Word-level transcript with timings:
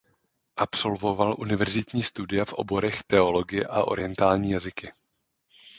Absolvoval 0.55 1.35
univerzitní 1.37 2.03
studia 2.03 2.45
v 2.45 2.53
oborech 2.53 3.03
teologie 3.07 3.67
a 3.67 3.83
orientální 3.83 4.51
jazyky. 4.51 4.91